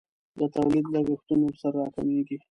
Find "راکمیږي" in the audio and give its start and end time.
1.81-2.37